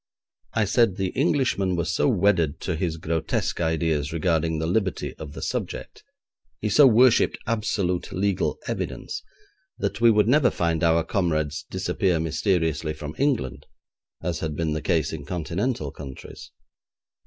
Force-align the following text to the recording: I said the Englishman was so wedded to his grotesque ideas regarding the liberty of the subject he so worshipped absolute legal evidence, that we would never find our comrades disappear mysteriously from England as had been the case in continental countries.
I 0.55 0.65
said 0.65 0.95
the 0.95 1.09
Englishman 1.09 1.75
was 1.75 1.93
so 1.93 2.07
wedded 2.07 2.59
to 2.61 2.75
his 2.75 2.97
grotesque 2.97 3.61
ideas 3.61 4.11
regarding 4.11 4.57
the 4.57 4.65
liberty 4.65 5.13
of 5.17 5.33
the 5.33 5.43
subject 5.43 6.03
he 6.59 6.69
so 6.69 6.87
worshipped 6.87 7.37
absolute 7.45 8.11
legal 8.11 8.57
evidence, 8.65 9.21
that 9.77 10.01
we 10.01 10.09
would 10.09 10.27
never 10.27 10.49
find 10.49 10.83
our 10.83 11.03
comrades 11.03 11.67
disappear 11.69 12.19
mysteriously 12.19 12.93
from 12.93 13.13
England 13.19 13.67
as 14.23 14.39
had 14.39 14.55
been 14.55 14.73
the 14.73 14.81
case 14.81 15.13
in 15.13 15.23
continental 15.23 15.91
countries. 15.91 16.49